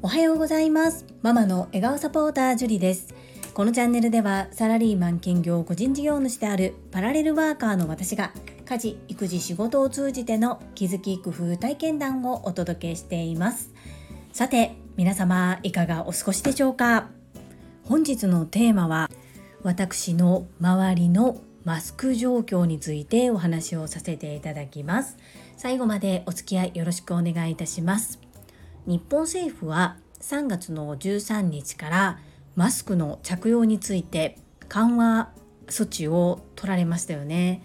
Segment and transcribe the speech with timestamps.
[0.00, 1.04] おはようございます。
[1.20, 3.14] ママの笑顔サポータージュリです。
[3.52, 8.32] このチャンネルではサラリーマン兼業個人事業主であるパラレルワーカーの私が
[8.64, 13.74] 家事育児仕事を通じての気づき工夫体験談をお届けしています。
[14.32, 17.10] さて皆様いかがお過ごしでしょうか？
[17.84, 19.10] 本日のテーマは
[19.62, 25.18] 私の周りのマスク状況についてお話をさせていただきます。
[25.66, 28.20] 最後までお付き合いよろしくお願いいたします。
[28.86, 32.18] 日本政府は3月の13日から
[32.54, 35.30] マスクの着用について緩和
[35.66, 37.64] 措置を取られましたよね。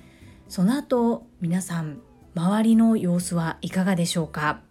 [0.49, 1.99] その後皆さん
[2.34, 4.61] 周りの様子はいかがでしょうか。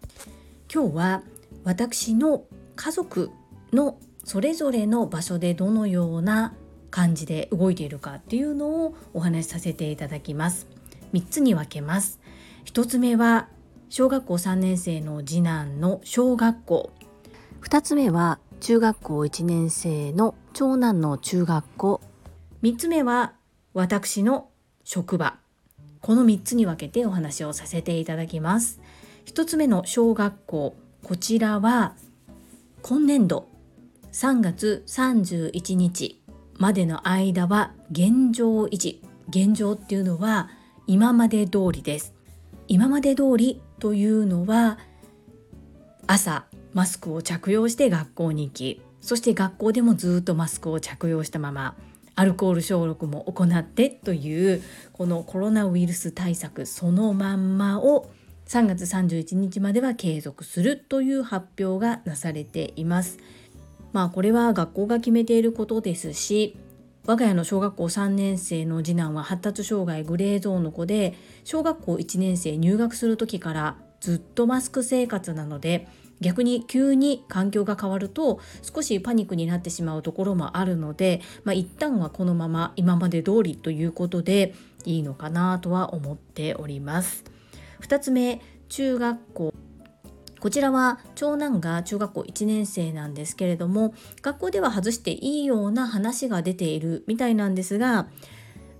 [0.69, 1.23] 今日は
[1.63, 2.43] 私の
[2.75, 3.31] 家族
[3.71, 6.53] のそれぞれの場所でどのような
[6.89, 10.67] 感じで動いているかっていうのをお話しさせていただきます。
[11.13, 12.20] 3つに分けます。
[12.65, 13.49] 1つ目は
[13.89, 16.93] 小学校3年生の次男の小学校。
[17.61, 22.01] 2つ目は中学校1年生の長男の中学校。
[22.63, 23.33] 3つ目は
[23.73, 24.49] 私の
[24.83, 25.37] 職場。
[26.01, 28.79] この3つに分けてお話をさせていただきます。
[29.25, 30.75] 1つ目の小学校。
[31.03, 31.95] こちらは
[32.81, 33.49] 今年度。
[34.13, 36.21] 3月31日
[36.57, 39.01] までの間は現状維持。
[39.29, 40.49] 現状っていうのは
[40.87, 42.13] 今まで通りです。
[42.71, 44.79] 今まで通りというのは
[46.07, 51.75] 朝マスクを着用して学校に行きそして学校でもずっとマスクを着用したまま
[52.15, 54.63] アルコール消毒も行ってという
[54.93, 58.09] このコロナウイルス対策そのまんまを
[58.47, 63.17] 3月31日までは継続するという発表がなされています。
[63.91, 66.55] まあこれは学校が決めていることですし
[67.05, 75.87] 我が家の小学校3年生の次男は発達障害グレーゾーンの子で小学校1年生入学する時からずっとマスク生活なので
[76.19, 84.53] 逆に急に環境が変わると少しパニックになってしまうところもあるので、まあ、一旦はこのまま今まで通りということで
[84.85, 87.23] いいのかなとは思っております。
[87.81, 88.39] 2つ目
[88.69, 89.53] 中学校
[90.41, 93.93] こちらは長男が中学校1年生なんですけれども
[94.23, 98.07] 学校では外していいような話が出ているみたいなんですが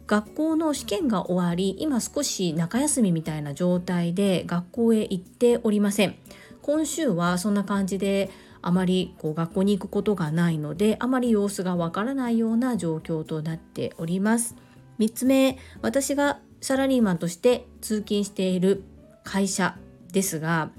[0.07, 6.15] 学校の試験が終わり今少し中休みみたいな状態で学校へ行っておりません。
[6.61, 8.29] 今週はそんな感じで
[8.61, 14.55] あまりこう学校に行くことがないのであまり様子がわからないような状況となっております。
[14.99, 18.83] 3つ目私がサラリーマンとして通勤している
[19.23, 19.77] 会社
[20.11, 20.71] ですが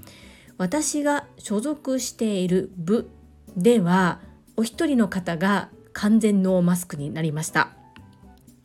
[0.63, 3.09] 私が所属している部
[3.57, 4.21] では
[4.55, 7.71] お一人の方が完全ノーマスクになりました。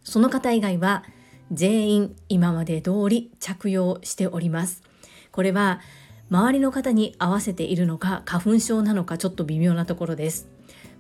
[0.05, 1.03] その方以外は
[1.51, 4.85] 全員今まで通り着用しております。
[5.33, 5.81] これは
[6.31, 10.47] 周りの方に合わせているのか花粉症なのかちょっと微妙なところです。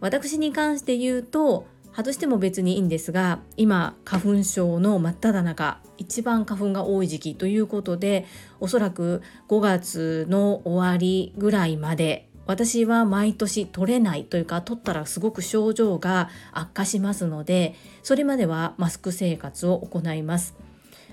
[0.00, 8.24] 私に関して言うと外しても別にいいんですが今花粉症の真っ只中一番花粉が多い時期ということで
[8.60, 20.54] おそらく5月の終わりぐらいまで私は毎年取れないというか取ったらすごく症状が悪化しますのでそれまではマスク生活を行います。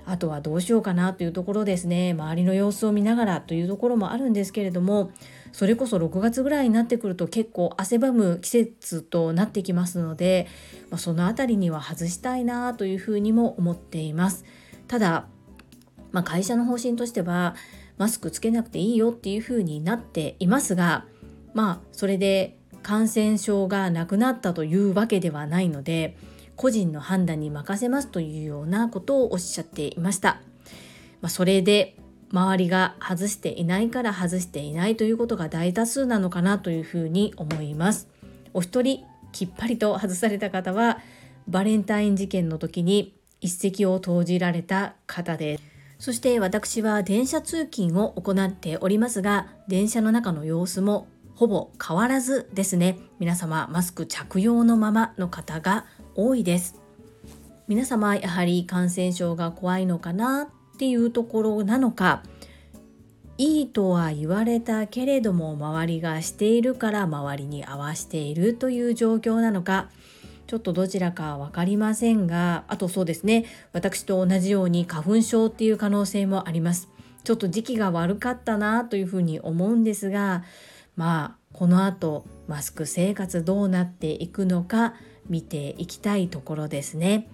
[0.05, 5.11] あとはどうしようかなというところですね周りの様子を見ながらというところもあるんですけれども
[5.51, 10.47] それこそ6月ぐらいになってくると結構汗ばむ季節となってきますので、
[10.89, 14.43] まあ、その辺りには外したいなというふうにも思っています。
[14.87, 15.27] ただ、
[16.11, 17.55] まあ、会社の方針としては
[17.97, 21.05] マスクつけなくていいよっていうふうになっていますが
[21.53, 26.17] まあそれで感染症がなくなったというわけではないので
[26.55, 30.41] 個人の判断に任せますというようなことをおっしゃっていました。
[31.21, 31.95] まあ、それで
[32.31, 38.07] 周りが外していないから外していないということが大多数なのかなというふうに思います。
[38.53, 40.99] お一人きっぱりと外された方は
[41.47, 45.63] バレンタイン事件の時に一石を投じられた方です。
[45.99, 55.85] そして私は電車通勤を行っておりますが電車の中の様子もほぼ変わらずですね皆様マスク着用のままの方が
[56.15, 56.81] 多いです。
[57.67, 62.23] 皆様やはり感染症が怖いのかなっていうところなのか。
[63.37, 69.89] いいとは言われたけれども周りがしているから周りに合わしているという状況なのか。
[70.47, 73.45] ちょっとどちらか分かりませんがあとそうですね。
[73.73, 76.89] 私と同じように花粉症っていう可能性もあります。
[77.25, 80.43] ちょっと時期が悪かったなというふうに思うんですが
[80.95, 84.93] まあこの後マスク生活どうなっていくのか
[85.29, 87.27] 見ていきたいところですね。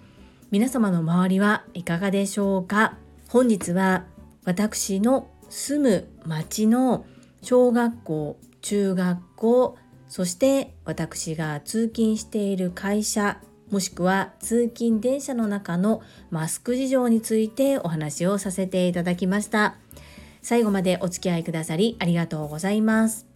[0.50, 2.98] 皆様の周りはいかがでしょうか？
[3.28, 4.04] 本日は
[4.44, 7.06] 私の住む町の
[7.42, 9.78] 小学校中学校
[10.08, 13.40] そして私が通勤している会社
[13.70, 19.76] もしくは通勤電車の中のマスク事情についてお話をさせていただきました。
[20.42, 23.31] 最後までお付き合いくださりありがとうございます。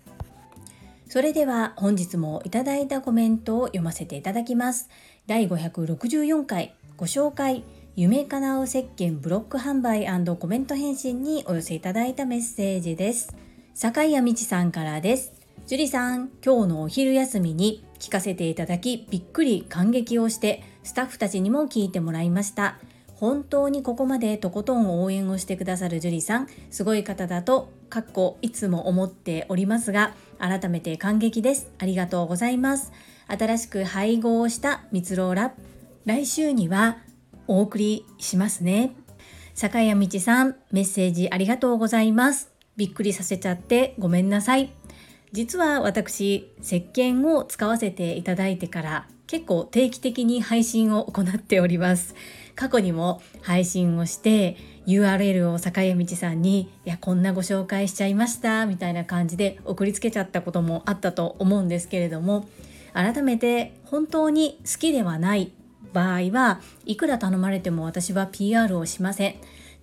[1.08, 4.88] それでは本日もいただいたコメントを読ませていただきます。
[5.26, 7.62] 第564回ご紹介
[7.94, 10.06] 夢かなう石鹸ブロック販売
[10.36, 13.36] コメント返信にお寄せいただいたメッセージです。
[13.74, 15.32] 坂井谷道さんからです。
[15.68, 22.78] 樹里さん今日のお昼休みに聞かせていただきびっくり感激をしてスタッフたちにも聞いてもらいました。
[23.14, 31.70] 本当にここまでとことん応援をしてくださる樹里さんすごい方だとかっこいつも思っておりますが改めて感激です。
[31.78, 32.92] ありがとうございます。
[33.28, 35.54] 新しく配合した蜜ろうラ
[36.04, 36.98] 来週には
[37.48, 38.96] お送りしますね。
[39.54, 42.52] 坂谷道さんメッセージありがとうございます。
[42.76, 44.70] びっくりさせちゃってごめんなさい。
[45.32, 52.14] 実は私石鹸を使わせていただいてから結構定期的に配信を行っております。
[52.54, 54.56] 過去にも配信をして
[54.86, 62.48] URL を坂谷道さんに「いやこんなご紹介しちゃいました」みたいな感じで送りつけちゃったこともあったと思うんですけれども
[62.94, 65.52] 改めて本当に好きではない
[65.92, 69.34] 場合はいくら頼まれても私は PR をしません。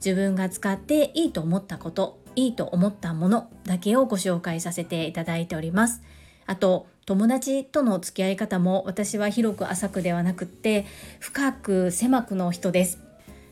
[0.03, 6.01] 自分が使っていいと思ったこといいと思ったものだけをご紹介させていただいております。
[6.45, 10.85] あと友達との付き合い方も私は広く浅くではなくって
[11.19, 12.99] 深く狭くの人です。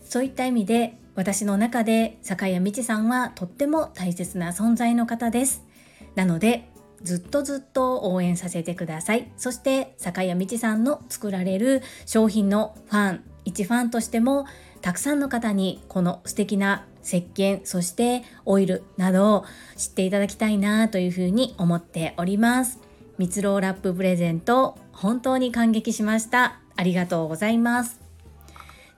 [0.05, 5.63] そういった意味で私の中で坂谷美智さんはとっても大切な存在の方です。
[6.15, 6.69] なので
[7.03, 9.31] ずっとずっと応援させてください。
[9.37, 14.45] そして坂谷美智さんの作られる商品のファン一ファンとしても
[14.81, 19.45] たくさんの方にこの素敵な石鹸そしてオイルなどを
[19.75, 22.90] 知っていただきたいなというふうに思っております。
[23.21, 26.59] 蜜ろうラッププレゼント本当に感激しました。
[26.75, 28.01] ありがとうございます。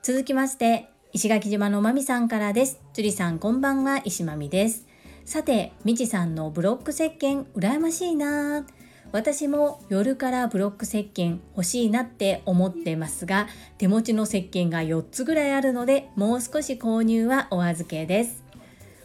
[0.02, 2.80] 続きまして石垣島のまみさんからです。
[2.94, 4.00] 樹里さんこんばんは。
[4.02, 4.86] 石まみです。
[5.26, 8.64] さてみちさんのブロック石鹸羨ましいな。
[9.12, 18.42] 私も夜からブロック石鹸欲しいなって思ってますが手持ちの石鹸が4つぐらいあるのでもう少し購入はお預けです。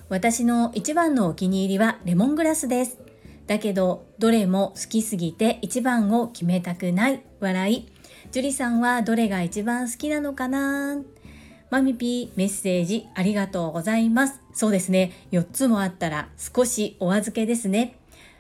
[0.07, 3.08] 私の一番のお気に入りはレモングラスです。
[3.49, 7.23] だけどどれも好きすぎて一番を決めたくない。
[7.39, 7.87] 笑い。
[8.31, 11.01] 樹里さんはどれが一番好きなのかな？
[11.71, 14.39] マミピーメッセージありがとうございます。
[14.53, 15.13] そうですね。
[15.31, 17.95] 4つもあったら少しお預けですね。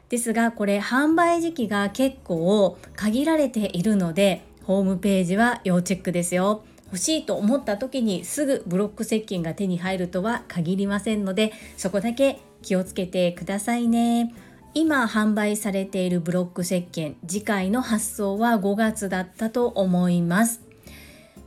[0.09, 6.63] ですがこれ販売時期が結構限られているのでホームページは要チェックですよ。
[6.85, 14.35] 欲しいと思った時にすぐブロック石鹸が手に入るとは限りませんのでそこだけ気をつけてくださいね。
[14.73, 20.61] 今販売されているブロック石鹸次回の発送は5月だったと思います。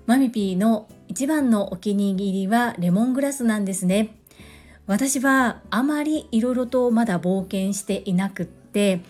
[0.06, 4.16] マミピーの一番のお気に入りはレモングラスなんですね。
[4.86, 9.00] 私はあまりいろいろとまだ冒険していなくって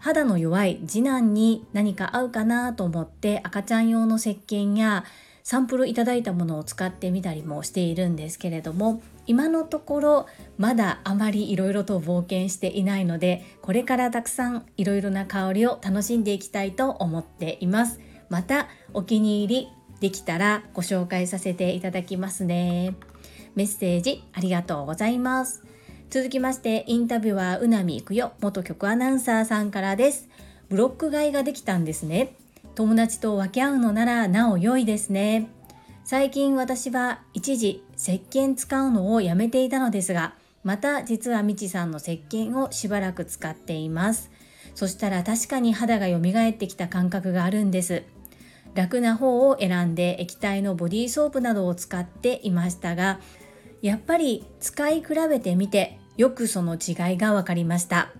[0.00, 5.04] 肌の弱い次男に何か合うかなと思って赤ちゃん用の石鹸や
[5.44, 10.26] サンプルいただいたものを使ってみたりもしているんですけれども今のところ
[10.58, 19.68] まだあまりいろいろと冒険していないのでこれからたくさんいろいろな香りを楽しんでいきたいと思っていますまたお気に入り
[20.00, 22.94] できたらご紹介させていただきますね
[23.54, 25.64] メッセージありがとうございます。
[26.10, 30.28] 続きまして、インタビュアーうなみいくよ元局アナウンサーさんからです。
[30.68, 32.34] ブロック買いができたんですね。
[32.74, 35.50] 友達と分け合うのならなお良いですね。
[36.04, 44.30] 最近私は一時石鹸使うのをやめていたのですが、また実はみちさんの石鹸をしばらく使っています。
[44.74, 48.04] そしたら確かに肌が蘇ってきた感覚があるんです。
[48.74, 53.20] 楽な方を選んで液体のボディーソープなどを使っていましたが
[53.82, 58.12] やっぱり使い比べてみてよくその違いが分かりました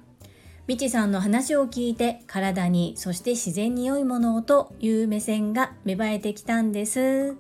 [0.66, 7.36] みちさんの話を聞いて体にそして自然に良いものをという目線が芽生えてきたんです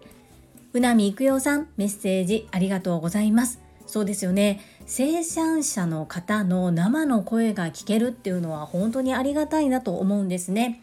[0.72, 3.60] うなみいくよさんメッセージありがとうございます。
[3.86, 4.60] そうですよね。
[4.86, 10.80] 生産者の方の生の声が聞けるっていうのは本当にありがたいなと思うんですね。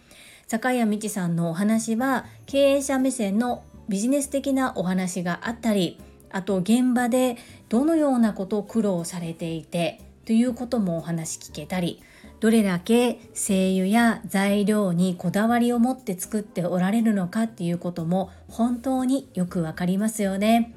[0.48, 7.38] 坂谷道さんのお話は経営者目線のビジネス的なお話があったりあと現場で
[7.70, 12.02] どのようなことを苦労されていてということもお話聞けたり
[12.40, 20.76] どれだけ精油や材料にこだわりを持って作っておられるのかっていうことも本当によくわかりますよね。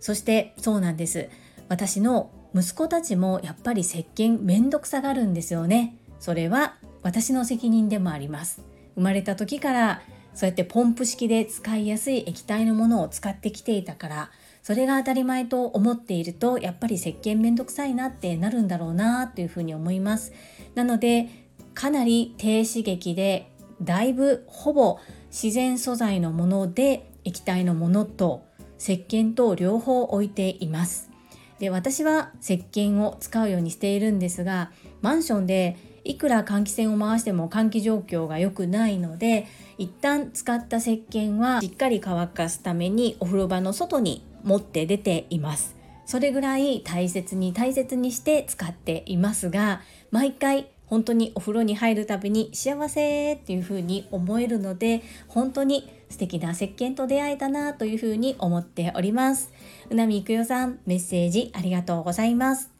[0.00, 1.28] そしてそうなんです。
[1.68, 5.98] 私の息子たちもやっぱり石鹸めんどくさがるんですよね。
[6.18, 8.62] それは私の責任でもあります。
[8.94, 14.30] 生まれた時からそうやってポンプ式で使いやすい液体のものを使ってきていたから
[14.66, 20.32] それが当たり前と思っているとやっぱり石鹸めんどくさいなってなるんだろうなというふうに思います。
[20.74, 21.28] なので
[21.72, 23.48] かなり低刺激で
[23.80, 24.98] だいぶほぼ
[25.30, 28.42] 自然素材のもので液体のものと
[28.76, 31.12] 石鹸と両方置いています。
[31.60, 39.46] で私は石鹸を使うようにしているんですがマンションでいくら換気扇を回しても換気状況が良くないので
[39.78, 45.76] 一旦使った石鹸はしっかり乾かすためにお風呂場の外に持って出ています。
[46.06, 59.52] それぐらい大切に大切にして使っていますが毎回本当にお風呂に入るたびに幸せっていう風に思えるので本当に素敵な石鹸と出会えたなという風に思っております。
[59.90, 62.70] うなみいくよさんメッセージありがとうございます。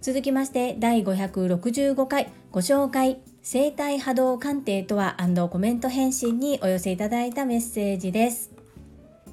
[0.00, 5.16] 続きまして第565回ご紹介生体波動鑑定とは
[5.50, 8.61] コメント返信にお寄せいただいたメッセージです。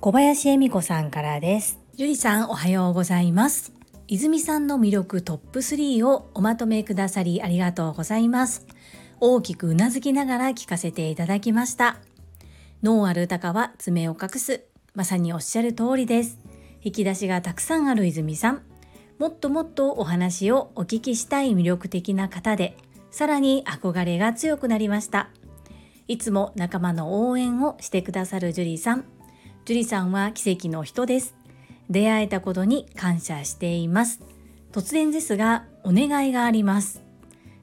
[0.01, 3.73] 小林恵美子さんからですゆりさんおはようございます
[4.07, 8.65] 泉さんの魅力トップ3をおまとめくださりありがとうございます
[9.19, 11.97] 大きくうなずきながら聞かせていただきました
[12.81, 14.63] 脳ある鷹は爪を隠す。
[14.95, 16.39] まさにおっしゃる通りです。
[16.81, 18.61] 引き出しがたくさんある泉さん。
[19.17, 22.77] もっともっとお話をお聞きしたい魅力的な方で、
[23.11, 25.29] さらに憧れが強くなりました。
[26.07, 29.05] いつも仲間の応援をしてくださるジュリーさん。
[29.69, 31.35] ジュリさんは奇跡の人です。
[31.91, 34.19] 出会えたことに感謝しています。
[34.71, 37.03] 突然ですが、お願いがあります。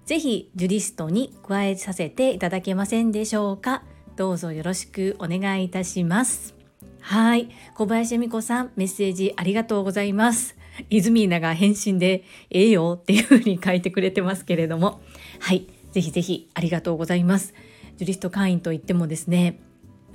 [0.04, 3.82] ぜひ、ジュリストに加えさせていただけませんでしょうか。
[4.16, 6.54] どうぞよろしくお願いいたします
[7.00, 10.56] はい小林恵美子さんメッセージありがとうございます
[10.88, 15.02] イズミーナが返信でええよっていう風に書いてくれてますけれども
[15.38, 17.52] はいぜひぜひありがとうございます
[17.98, 19.60] ジュリスト会員といってもですね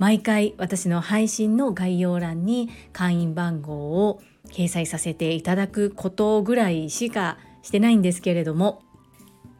[0.02, 8.82] 毎回私の配信の概要欄に会員番号を掲載させていただくことぐらいしかしてないんですけれども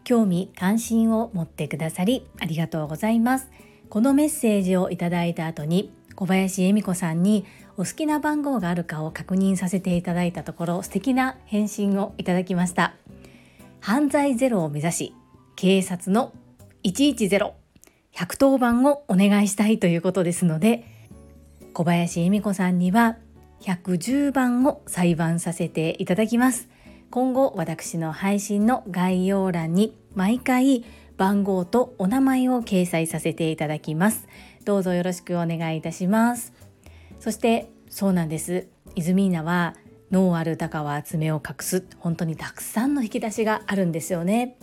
[0.02, 3.52] 興味関心を持ってくださりありがとうございます。
[3.88, 7.46] このメッセージをいただいた後に小林恵美子さんに
[7.76, 12.96] お好きな番号があるかを確認させていただいたところ素敵な返信をいただきました。
[13.78, 15.14] 犯罪ゼロを目指し
[15.54, 16.32] 警察の
[16.82, 17.61] 110
[18.14, 20.84] 110番をお願いしたいということですので
[21.72, 23.16] 小林恵美子さんには
[23.62, 26.68] 110番を裁判させていただきます。
[27.10, 30.84] 今後私の配信の概要欄に毎回
[31.16, 34.26] 番号とお名前を掲載させていただきます。
[34.64, 36.52] どうぞよろしくお願いいたします。
[37.20, 38.66] そしてそうなんです。
[38.94, 39.76] イズミーナは
[40.10, 41.86] 脳ある鷹は爪を隠す。
[41.98, 44.56] 本当にたくさんの引き出しがあるんですよね。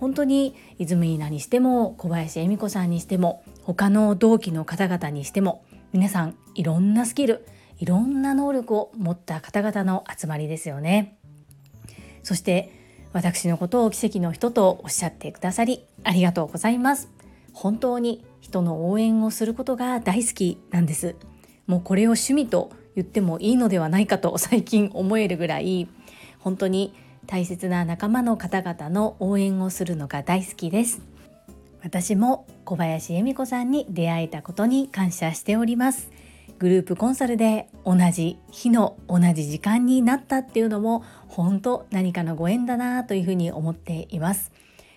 [0.00, 7.46] 本当にイズミーナにしても小林恵美子さんにしても他の同期の方々にしても皆さんいろんなスキル
[7.78, 11.16] いろんな能力を持った方々の集まりですよね。
[12.22, 12.72] そして
[13.12, 17.08] 私のことを奇跡の人とおっしゃってくださりありがとうございます。
[17.52, 21.16] 本当に人の応援をすることが大好きなんです。
[21.66, 25.88] もうこれを趣味と言ってもいいのではないかと最近思えるぐらい
[26.38, 26.94] 本当に
[27.28, 31.02] 大切な仲間の方々の応援をするのが大好きです
[31.82, 36.10] 私も小林恵美子さんに出会えたことに感謝しております
[36.58, 44.50] グループコンサルで同じ日の同じ時間になったっていうのも本当何かのご縁だなというふうに思っています。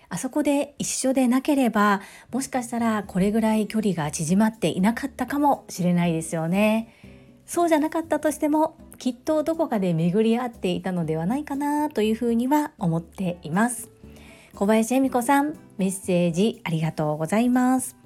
[0.08, 6.88] あそこで一緒でなければもしかしたらこれぐらい距離が縮まっていなかったかもしれないですよね。
[7.46, 13.90] そうじゃなかったとしてもきっとどこかで巡り合っていたのではないかなというふうには思っています。
[14.54, 17.96] 小林恵美子さんメッセージありがとうございます。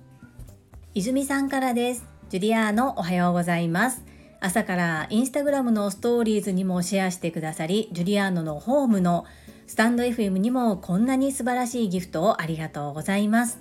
[0.94, 2.06] 泉さんからです。
[2.30, 4.06] ジュリアーノおはようございます。
[4.40, 9.26] 朝からインスタグラムのストーリーズにもシェアしてくださり、ジュリアーノのホームの
[9.66, 13.60] スタンド FM にもこんなに素晴らしいギフトをありがとうございます。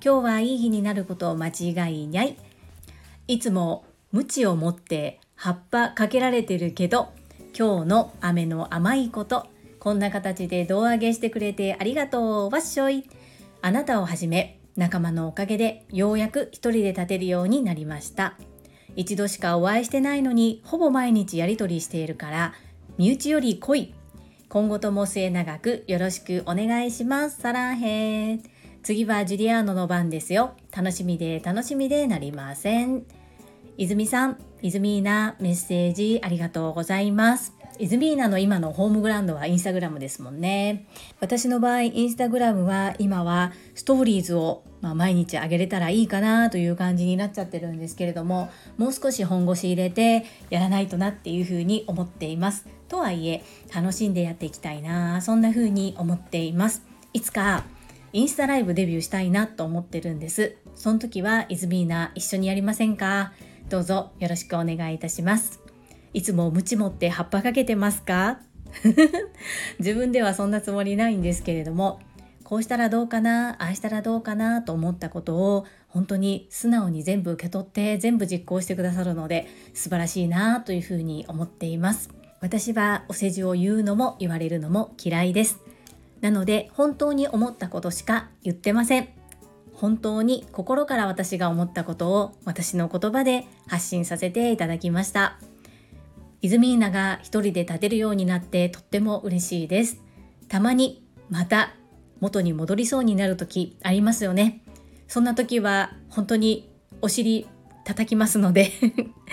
[0.00, 2.36] 今日はいい日になることを間違いにゃい。
[3.26, 7.08] いつも無知を持って葉っぱかけられてるけど、
[7.56, 9.46] 今日の雨の甘いこと、
[9.78, 13.08] こんな形で胴上げしてくれてありがとう、わっしょい。
[13.62, 18.36] あなたをはじめ、仲間のおかげでようやく一人で立てるようになりました。
[18.94, 22.54] 一度しかお会いしてないのにほぼ毎日やり取りしているから
[22.96, 23.94] 身内より濃い。
[24.48, 27.40] 今後とも末永くよろしくお願いします。
[27.40, 28.40] サランヘ
[28.82, 30.54] 次はジュリアーノの番ですよ。
[30.74, 33.04] 楽しみで楽しみでなりません。
[33.78, 37.54] 泉さん泉ーナメッセージありがとうございます。
[37.78, 40.86] イズミーナの今のホームグラウンドはインスタグラムですもんね。
[41.20, 52.66] 私の場合インスタグラムは今はストーリーズをまあ、毎日あげれたらいいかなという感じになっちゃってるんですけれどももう少し本腰入れてやらないとなっていうふうに思っています。
[52.86, 53.42] とはいえ
[53.74, 56.82] 楽しんでやっていきたいなそんな風に思っています。
[57.14, 57.64] いつか
[58.12, 60.56] インスタライブデビューしたいなと思ってるんです。
[60.74, 63.32] その時はイズミーナ一緒にやりませんか？
[63.68, 65.60] どうぞよろしくお願いいたします。
[66.12, 68.40] いつもムチ持って葉っぱかけてますか？
[69.78, 72.00] 自分ではそんなつもりないんですけれども
[72.44, 82.10] こうしたらどうかなああしたらどうかなと思ったことを本当に素直に全部受け取って全部実行してくださるので素晴らしいなというふうに思っています。
[82.40, 85.58] 私はお世辞を言うのも言われるのも嫌いです。
[86.20, 89.15] なので本当に思ったことしか言ってません。
[89.76, 95.38] 本当に心から私が思ったことを私の言葉で発信させていただきました。
[96.40, 100.00] イズミーナが一人で立てるようになってとっても嬉しいです。
[100.48, 101.74] たまにまた
[102.20, 104.62] 元に戻りそうになる時ありますよね。
[105.08, 106.70] そんな時は本当に
[107.02, 107.46] お尻
[107.84, 108.72] 叩きますので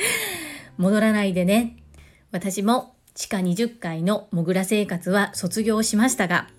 [0.78, 1.78] 戻らないでね。
[2.32, 6.50] 私も地下20階のモグラ生活は卒業しましたが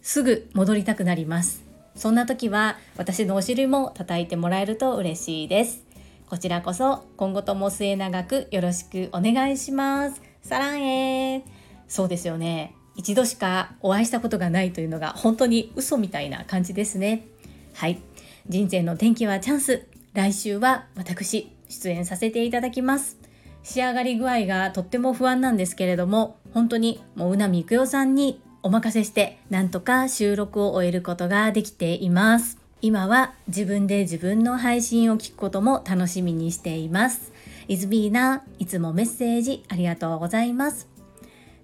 [0.00, 1.67] すぐ戻りたくなります。
[1.98, 5.84] そんな時は私のお尻も叩いてもらえると嬉しいです。
[6.30, 10.22] こちらこそ今後とも末永くよろしくお願いします。
[10.42, 11.44] サランへ。
[11.88, 12.72] そうですよね。
[12.94, 17.26] 一度しかお会いしたことがないというのが本当に嘘みたいな感じですね。
[17.74, 18.00] はい。
[18.48, 19.88] 人生の転機はチャンス。
[20.14, 23.18] 来週は私出演させていただきます。
[23.64, 37.32] 仕上がり具合がとっても不安なんですけれども本当にもううなみいくよさんにお任せしてなんとか収録を終えることができています今は自分で自分の配信を聞くことも楽しみにしています
[37.66, 40.88] イズビーナいつもメッセージありがとうございます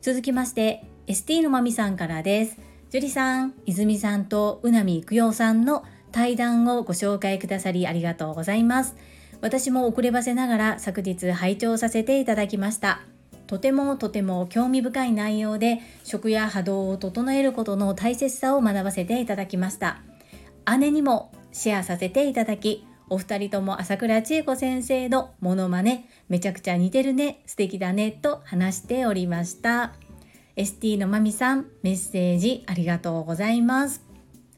[0.00, 2.58] 続きまして ST のまみさんからです。
[2.90, 8.96] 樹里さん、泉さんとうなみいくようさんの対談をご紹介くださりありがとうございます。
[9.40, 13.13] 私も遅ればせながら昨日拝聴させていただきました。
[13.46, 20.00] とてもとても興味深い内容で食や波動を整えることの大切さを学ばせていただきました。
[20.78, 29.92] 姉にもシェアさせていただき、お二人とも朝倉千恵子先生のモノマネめちゃくちゃ似てるね素敵だねと話しておりました。
[30.56, 34.02] ST のまみさんメッセージありがとうございます。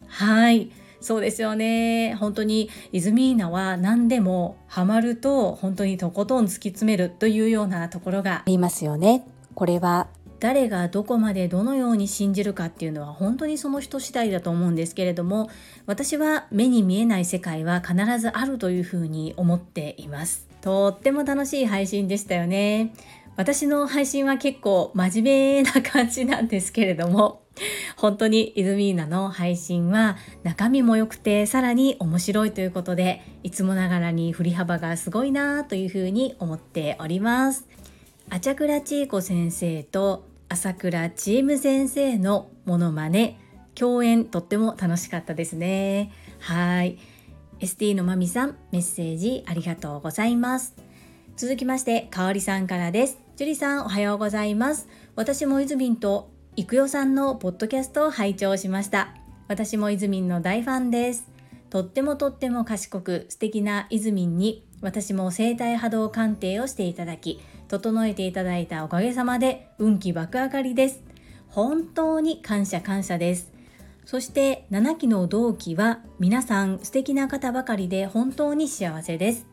[0.06, 0.70] はい。
[1.06, 2.16] そうですよね。
[2.16, 8.38] 本当にイズミーナは何でもハマると本当にとことん突き詰めるというようなところが。
[8.38, 9.24] ありますよね。
[9.54, 10.08] これは。
[10.40, 15.48] 誰がどこまでどのように信じるかっていうのは本当にその人次第だと思うんですけれども
[15.86, 20.48] 私は目に見えない世界は必ずあるというふうに思っています。
[20.60, 22.92] とっても楽しい配信でしたよね
[23.36, 27.42] 私の配信は結構真面目な感じなんですけれども、
[27.96, 37.66] 本当にイズミーナの配信は中身も良くてさらに面白いということで、いつもながらに振り幅がすごいなというふうに思っております。
[38.30, 43.38] アチャクラチーコ先生と朝倉チーム先生のモノマネ、
[43.74, 46.10] 共演とっても楽しかったですね。
[46.40, 46.98] はい。
[47.60, 50.74] ST のまみさん、メッセージありがとうございます。
[51.36, 53.25] 続きまして、かおりさんからです。
[53.36, 54.88] 樹里さんおはようございます。
[55.14, 59.14] 私もいずみんといくよさんのポッドキャストを拝聴しました。
[59.46, 61.28] 私もいずみんの大ファンです。
[61.68, 71.02] とってもとっても賢く素敵ないずみんに私も生体波動鑑定をしていただき整えていただいたおかげさまで運気爆上がりです。
[71.48, 73.52] 本当に感謝感謝です。
[74.06, 79.46] そして7期の同期は皆さん素敵な方ばかりで本当に幸せです。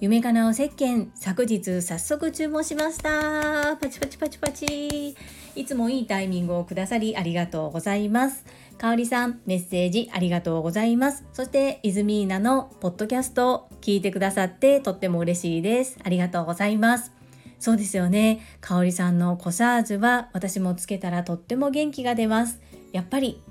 [0.00, 3.76] 夢かなお石鹸昨日早速注文しました。
[3.76, 5.16] パチパチパチパチ。
[5.56, 8.44] いつもいいタイミングをくださりありがとうございます。
[8.78, 11.24] かおりさんメッセージありがとうございます。
[11.32, 15.98] そしてイズミーナのポッドキャストを聞いてくださってとっても嬉しいです。
[16.04, 17.10] ありがとうございます。
[17.58, 18.40] そうですよね。
[18.60, 22.60] かおりさんのコサージュは私もつけたらとっても元気が出ます。
[22.92, 23.42] やっぱり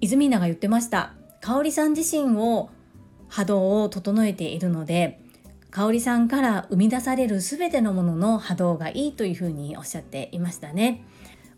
[0.00, 1.14] イズミーナが言ってました。
[1.40, 2.70] かおりさん自身を
[3.28, 5.20] 波動を整えているので
[5.70, 11.04] 香里さんから生み出される全てのものの波動がいいというふうにおっしゃっていましたね。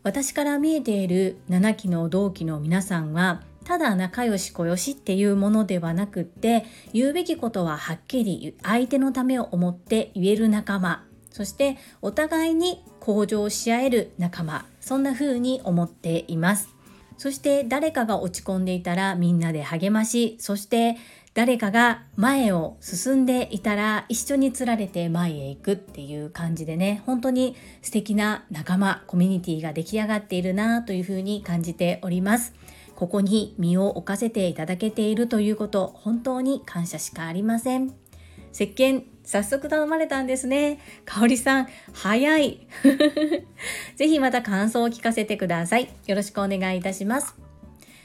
[0.02, 11.04] 私から見えている7期の同期の皆さんはただ仲良し小よしっていうものではなくって言うべきことははっきり相手のためを思って言える仲間。
[11.30, 14.66] そしてお互いに向上し合える仲間。
[14.80, 16.68] そんな風に思っています。
[17.16, 20.96] そして誰かが落ち込んでいたらみんなで励ましそして
[21.34, 32.52] 誰かが前を進んでいたら一緒につられて前へ行くっていう感じでね本当に素敵な仲間コミュニティが出来上がっているなというふうに感じております。
[32.94, 37.94] ここに身を置かせていただけているということ本当に感謝しかありません。
[38.52, 40.78] 石鹸早速頼まれたんですね。
[41.04, 42.66] 香里さん早い。
[43.96, 45.88] ぜひまた感想を聞かせてください。
[46.06, 47.51] よろしくお願いいたします。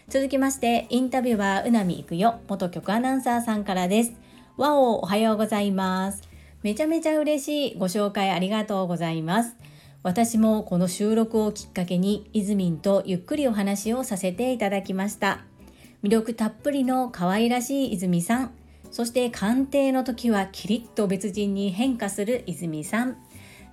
[0.09, 4.13] 続きまして、インタビュアーうなみいくよ、元局アナウンサーさんからです。
[4.55, 6.21] わお、おはようございます。
[6.63, 9.57] めちゃめちゃ嬉しいご紹介ありがとうございます。
[10.03, 15.41] 私もこの収録をきっかけに、いずみんとゆっくりお話をさせていただきました。
[16.01, 18.51] 魅力たっぷりの可愛らしい泉さん、
[18.91, 23.17] そして鑑定の時はキリッと別人に変化する泉さん。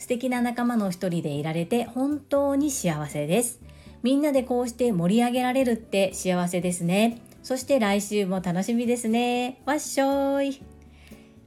[0.00, 3.60] 素敵な仲間の一人でいられて本当に幸せです。
[4.04, 7.22] みんなでこうして盛り上げられるって幸せですね。
[7.42, 9.62] そして来週も楽しみですね。
[9.64, 10.62] わっしょーい。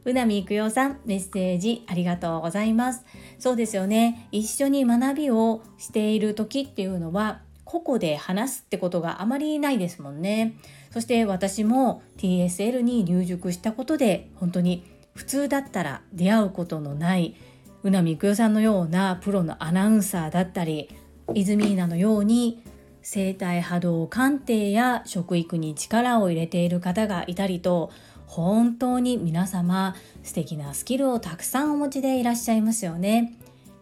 [0.06, 3.06] うなみいくよさん、メッセージありがとうございます。
[3.38, 4.28] そうですよね。
[4.32, 10.58] 一緒に学びをしている時っていうのは、個々で話すってことがあまりないですもんね。
[10.89, 17.36] そして私も TSL に入塾したことで、本当に普通だったら出会うことのない、
[17.84, 20.89] うなみいくよさんのようなプロのアナウンサーだったり、
[21.33, 22.63] イズミーナのように
[23.01, 27.91] 生体波動鑑定や食育に力を入れている方がいたりと
[28.25, 33.33] 本当に皆様素敵なスキルをたくさんお持ちでいらっしゃいますよね。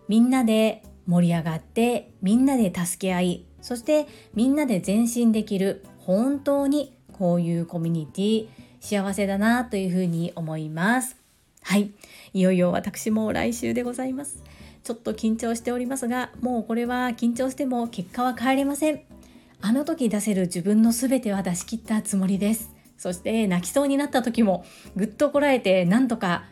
[0.07, 8.47] みんなで盛り上がってみんなで助け合いそしてみんなで前進できる本当にこういうコミュニティ
[8.79, 11.17] 幸せだなというふうに思います。
[11.63, 11.91] はい。
[12.33, 14.43] いよいよ私も来週でございます。
[14.85, 19.01] ちょっと緊張しておりますがもうこれは緊張しても結果は変えれません。
[19.59, 22.71] あの時出せる自分の全ては出し切ったつもりです。
[22.95, 24.63] そして泣きそうになった時も
[24.95, 26.45] ぐっとこらえてなんとか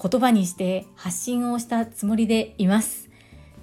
[0.00, 3.10] 言葉にして発信をしたつもりでいます。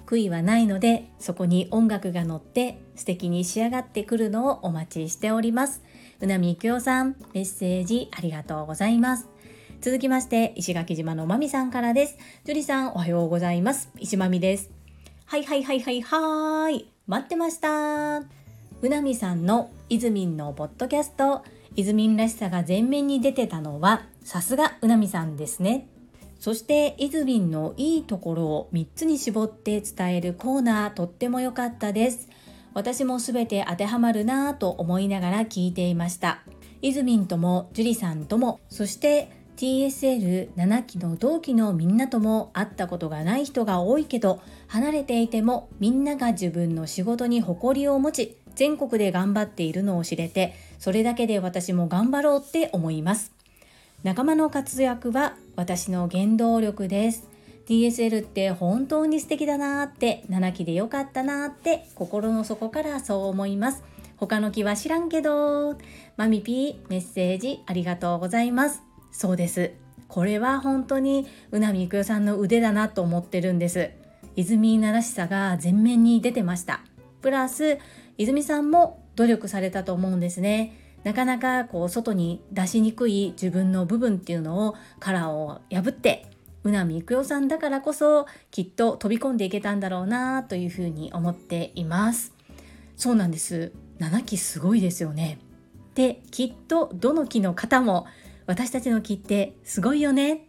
[0.04, 5.82] 悔いはないのでそこに音楽が乗って素敵に仕上がってくるのをお待ちしております。
[6.20, 9.30] うなみいくよさんメッセージありがとうございます。
[9.80, 12.18] 続きまして、石垣島のまみさんからです。
[12.44, 13.88] 樹里さん、おはようございます。
[13.98, 14.70] 石まみです。
[15.24, 16.92] はいはいはいはいはーい。
[17.06, 18.18] 待ってました。
[18.18, 21.42] うなみさんのいずみんのポッドキャスト、
[21.76, 25.88] いずみんらしさが前面に出てたのは、さすがうなみさんですね。
[26.38, 32.28] そしていずみんのいいところを3つに絞って伝えるコーナーとっても良かったです。
[32.74, 36.42] 私もすべて当てはまるなぁと思いながら聞いていました。
[36.82, 53.32] いずみんとも樹里さんともそして TSL7 期の同期のみんなとも会ったことがない人が多いけど離れていてもみんなが自分の仕事に誇りを持ち全国で頑張っているのを知れてそれだけで私も頑張ろうって思います。
[54.02, 57.28] 仲間の活躍は私の原動力です。
[57.68, 63.82] DSL って本当に素敵だなーって7期でよかったなーって心の底からそう思います。
[64.16, 65.76] 他の木は知らんけど。
[66.16, 68.89] マミピーメッセージありがとうございます。
[69.12, 69.72] そうです。
[70.08, 73.90] これは本当にうなみいくよさんの腕だなと思ってるんです。
[74.36, 76.80] 泉稲らしさが前面に出てました。
[77.22, 77.78] プラス
[78.18, 80.76] 泉さんも努力されたと思うんですね。
[81.04, 86.26] なかなかこう外に出しにくい自分の部分っていうのをカラーを破って
[86.62, 92.34] うなみいくよさんだからこそきっと飛び込んでいけたんだろうなというふうに思っています。
[92.96, 93.72] そうなんです。
[93.98, 95.38] 7期すごいですよね。
[95.94, 98.06] できっとどの期の方も
[98.50, 100.44] 私たちの木ってすごいよね。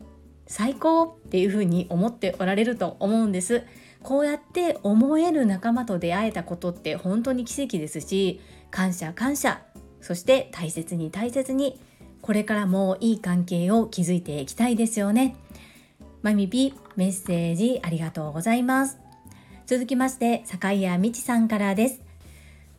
[0.47, 3.61] 最高っていうふうに思っておられると思うんです。
[4.01, 9.61] こうやって思える仲間と出会えたことって本当に奇跡ですし感謝感謝。
[10.01, 11.79] そして大切に大切に。
[12.23, 15.35] これからもいい関係を築いていきたいですよね。
[16.23, 18.97] まみぴメッセージありがとうございます。
[19.67, 22.01] 続きまして坂谷美智さんからです。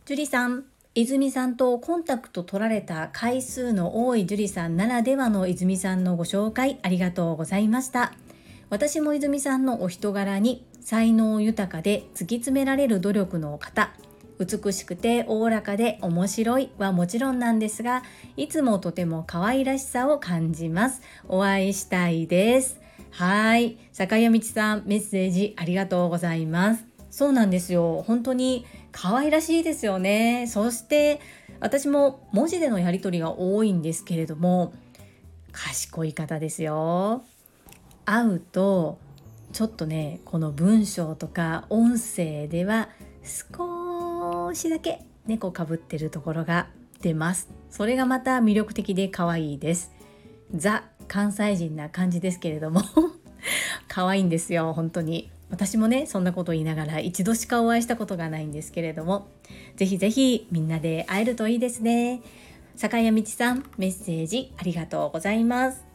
[0.03, 0.72] 樹里さん。
[0.95, 8.13] 泉さんとコンタクト取られた回数の多い樹里さんならではの泉さんのご紹介ありがとうございました。
[8.69, 13.91] 私も泉さんのお人柄に才能豊かで突き詰められる努力の方、
[14.37, 18.03] 美しくておおらかで面白いはもちろんなんですが、
[18.37, 21.01] いつもとても可愛らしさを感じます。
[21.27, 22.79] お会いしたいです。
[23.09, 23.79] はい。
[23.93, 26.85] 坂谷道さん、メッセージありがとうございます。
[27.09, 28.03] そうなんですよ。
[28.07, 30.47] 本当に可愛らしいですよね。
[30.47, 31.19] そして
[31.59, 34.73] 私も文字でのやり取りが多いんですけれども
[35.51, 37.23] 賢い方ですよ。
[38.05, 38.99] 会うと
[39.51, 42.89] ちょっとねこの文章とか音声では
[43.23, 46.67] 少しだけ猫かぶってるところが
[47.01, 47.49] 出ます。
[47.69, 49.91] それがまた魅力的で可愛いです。
[50.55, 52.81] ザ関西人な感じですけれども
[53.87, 59.27] 可愛いんですよ本当に私もねそんなこと言いながら一度しかお会いしたことがないんですけれども
[59.75, 62.23] ぜひぜひみんなで会えるといいですね。
[62.75, 65.85] 坂谷道さんメッセージありがとうございます。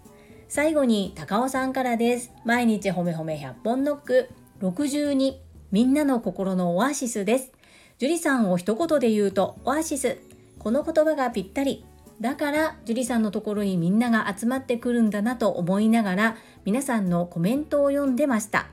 [0.48, 2.30] 最後に高尾さんからです。
[2.44, 4.28] 毎日ほめほめ100本ノック。
[4.60, 5.34] 62
[5.72, 7.50] みんなの心のオアシスです。
[7.98, 10.18] 樹里さんを一言で言うとオアシス。
[10.60, 11.84] この言葉がぴったり。
[12.20, 18.68] だから樹里さんのところにみんなが集まってくるんだなと思いながら皆さんのコメントを読んでました。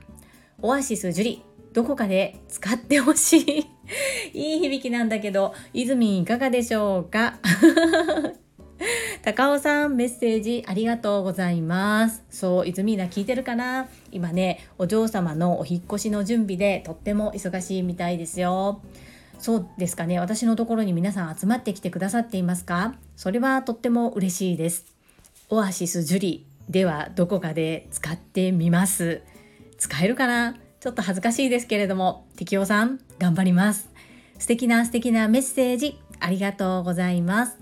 [0.65, 1.41] オアシス樹里
[1.73, 3.67] どこかで使ってほしい。
[4.34, 7.38] いい響きなんだけど泉いかがでしょうか？
[9.21, 12.23] 高尾さんメッセージありがとうございます。
[12.32, 13.88] そう泉な聞いてるかな？
[14.12, 18.82] 今ねお嬢様のお引越しの準備でとっても忙しいみたいですよ。
[19.38, 20.19] そうですかね。
[20.19, 22.95] 私のところに皆さん集まってきてくださっていますか？
[23.15, 24.86] それはとっても嬉しいです。
[25.49, 29.21] オアシスジュリではどこかで使ってみます。
[29.77, 30.55] 使えるかな？
[30.79, 33.89] ちょっと恥ずかしいですけれども適応さん頑張ります
[34.38, 37.57] 素敵な素敵なメッセージありがとうございます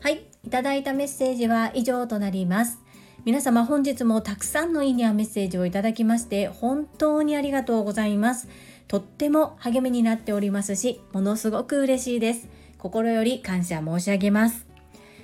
[0.00, 2.80] はいいただいたメッセージは以上となります
[3.24, 8.48] 皆様本日もたくさんのいいねやメッセージをいただきまして本当にありがとうございます
[8.86, 12.48] とっても励みになっておりますし、ものすごく嬉しいです。
[12.78, 14.66] 心より感謝申し上げます。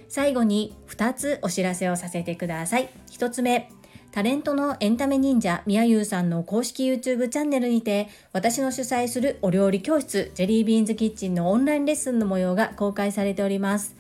[0.09, 2.89] 最後に2つお知らせをさせてください。
[3.11, 3.71] 1つ目、
[4.13, 13.95] タレントのエンタメ忍者みやゆうさんの公式 YouTube チャンネルにて私の主催するお料理教室ジェリービーンズキッチンのオンラインレッスンの模様が公開されております。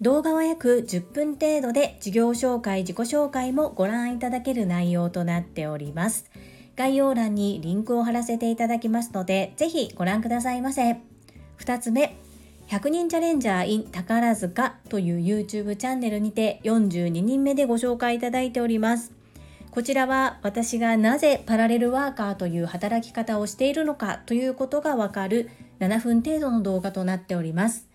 [0.00, 6.30] 動画は約10分程度で事業紹介、自己紹介もご覧いただける内容となっております。
[6.76, 10.98] 概要欄にリンクを貼らせていただきますので、ぜひご覧くださいませ。
[11.58, 12.16] 2つ目、
[12.68, 19.12] 100人チャレンジャー in 宝塚という YouTube チャンネルにて42人目でご紹介いただいております。
[19.70, 25.50] こちらは私がなぜパラレルワーカーという働き方をしているのかということがわかる
[25.80, 27.88] 7分程度の動画となっております。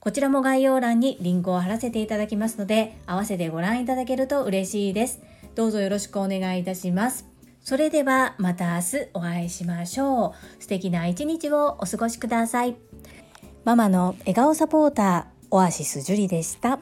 [0.00, 5.20] こちらも概要欄にリンクを貼らせていただきますので、合わせてご覧いただけると嬉しいです。
[5.54, 7.26] どうぞよろしくお願いいたします。
[7.62, 10.62] それではまた明日お会いしましょう。
[10.62, 12.89] 素敵な一日をお過ごしください。
[13.64, 16.78] ママの笑顔サポーター、オアシスジュリでした。